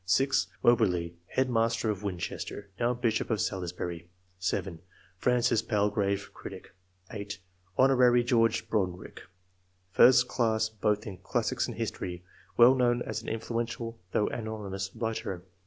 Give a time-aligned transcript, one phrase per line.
[0.05, 4.79] (6) Moberly, head master of Winchester, now Bishop of Salisbury; (7)
[5.19, 6.71] Francis Palgrave, critic;
[7.11, 7.37] (8)
[7.77, 7.89] Hon.
[7.91, 9.21] G^rge Brodrick,
[9.91, 12.23] first class both in daaaics and history,
[12.57, 15.43] well known as an influential 010118 writer.